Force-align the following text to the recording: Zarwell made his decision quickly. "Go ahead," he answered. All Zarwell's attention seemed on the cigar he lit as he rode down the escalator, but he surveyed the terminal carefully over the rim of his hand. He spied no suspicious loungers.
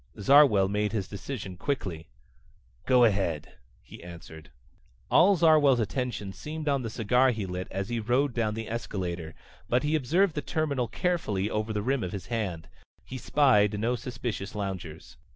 Zarwell 0.19 0.67
made 0.67 0.93
his 0.93 1.07
decision 1.07 1.57
quickly. 1.57 2.07
"Go 2.87 3.03
ahead," 3.03 3.57
he 3.83 4.01
answered. 4.03 4.49
All 5.11 5.35
Zarwell's 5.35 5.79
attention 5.79 6.33
seemed 6.33 6.67
on 6.67 6.81
the 6.81 6.89
cigar 6.89 7.29
he 7.29 7.45
lit 7.45 7.67
as 7.69 7.89
he 7.89 7.99
rode 7.99 8.33
down 8.33 8.55
the 8.55 8.67
escalator, 8.67 9.35
but 9.69 9.83
he 9.83 9.93
surveyed 10.03 10.33
the 10.33 10.41
terminal 10.41 10.87
carefully 10.87 11.51
over 11.51 11.71
the 11.71 11.83
rim 11.83 12.03
of 12.03 12.13
his 12.13 12.25
hand. 12.33 12.67
He 13.05 13.19
spied 13.19 13.79
no 13.79 13.95
suspicious 13.95 14.55
loungers. 14.55 15.17